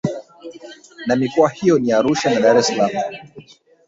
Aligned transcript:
Na 1.07 1.15
mikoa 1.15 1.49
hiyo 1.49 1.79
ni 1.79 1.91
Arusha 1.93 2.29
na 2.29 2.39
Dar 2.39 2.57
es 2.57 2.67
salaam 2.67 2.91